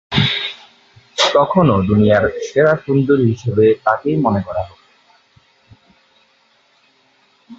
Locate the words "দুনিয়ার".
1.81-2.23